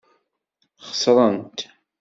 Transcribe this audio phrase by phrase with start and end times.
[0.89, 1.59] Xeṣrent.